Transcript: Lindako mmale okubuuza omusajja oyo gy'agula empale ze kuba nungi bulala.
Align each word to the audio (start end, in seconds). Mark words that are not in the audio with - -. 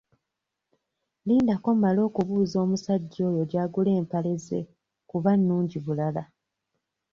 Lindako 1.27 1.69
mmale 1.75 1.99
okubuuza 2.07 2.55
omusajja 2.65 3.21
oyo 3.29 3.43
gy'agula 3.51 3.89
empale 3.99 4.31
ze 4.45 4.59
kuba 5.09 5.31
nungi 5.35 5.77
bulala. 5.85 6.23